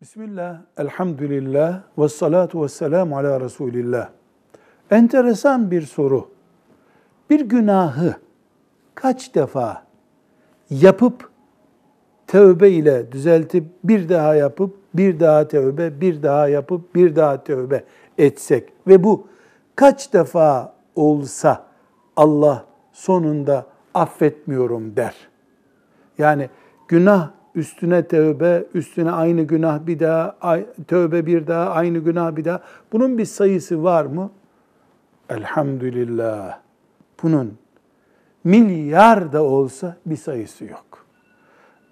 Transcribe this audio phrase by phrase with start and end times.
[0.00, 4.08] Bismillah, elhamdülillah, ve salatu ve selamu ala Resulillah.
[4.90, 6.28] Enteresan bir soru.
[7.30, 8.14] Bir günahı
[8.94, 9.82] kaç defa
[10.70, 11.30] yapıp
[12.26, 17.84] tövbe ile düzeltip bir daha yapıp bir daha tövbe, bir daha yapıp bir daha tövbe
[18.18, 19.26] etsek ve bu
[19.76, 21.66] kaç defa olsa
[22.16, 25.14] Allah sonunda affetmiyorum der.
[26.18, 26.50] Yani
[26.88, 30.36] günah üstüne tövbe, üstüne aynı günah bir daha,
[30.88, 32.60] tövbe bir daha, aynı günah bir daha.
[32.92, 34.30] Bunun bir sayısı var mı?
[35.28, 36.58] Elhamdülillah.
[37.22, 37.58] Bunun
[38.44, 41.06] milyar da olsa bir sayısı yok.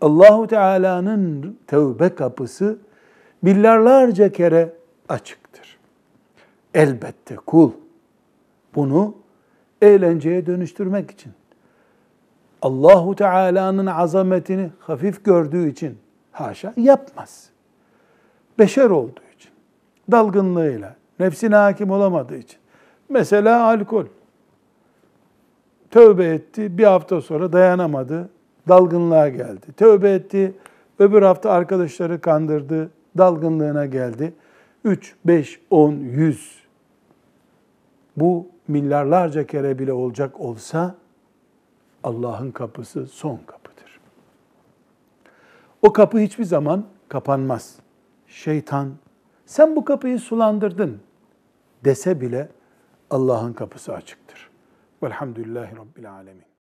[0.00, 2.78] Allahu Teala'nın tövbe kapısı
[3.42, 4.72] milyarlarca kere
[5.08, 5.78] açıktır.
[6.74, 7.70] Elbette kul
[8.74, 9.14] bunu
[9.82, 11.32] eğlenceye dönüştürmek için
[12.64, 15.98] Allahu Teala'nın azametini hafif gördüğü için
[16.32, 17.48] haşa yapmaz.
[18.58, 19.50] Beşer olduğu için,
[20.10, 22.58] dalgınlığıyla, nefsine hakim olamadığı için.
[23.08, 24.04] Mesela alkol.
[25.90, 28.28] Tövbe etti, bir hafta sonra dayanamadı,
[28.68, 29.66] dalgınlığa geldi.
[29.76, 30.54] Tövbe etti,
[30.98, 34.32] öbür hafta arkadaşları kandırdı, dalgınlığına geldi.
[34.84, 36.58] 3, 5, 10, 100
[38.16, 40.94] bu milyarlarca kere bile olacak olsa
[42.04, 44.00] Allah'ın kapısı son kapıdır.
[45.82, 47.78] O kapı hiçbir zaman kapanmaz.
[48.26, 48.92] Şeytan
[49.46, 51.00] sen bu kapıyı sulandırdın
[51.84, 52.48] dese bile
[53.10, 54.50] Allah'ın kapısı açıktır.
[55.02, 56.53] Velhamdülillahi Rabbil Alemin.